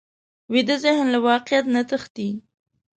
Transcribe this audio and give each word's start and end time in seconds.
ویده 0.51 0.75
ذهن 0.85 1.05
له 1.13 1.19
واقعیت 1.27 1.65
نه 1.75 1.81
تښتي 1.89 2.29